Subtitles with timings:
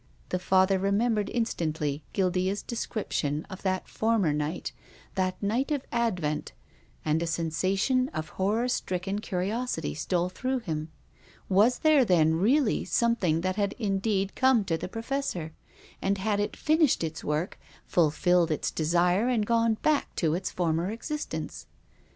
[0.29, 4.71] The Father remembered instantly Guildca's de scription of that former night,
[5.13, 6.53] that night of Ad vent,
[7.05, 10.89] and a sensation of horror stricken curiosity stole through him.
[11.49, 15.53] Was there then really something that had in deed come to the Professor?
[16.01, 20.89] And had it finished its work, fulfilled its desire and gone back to its former
[20.89, 21.67] existence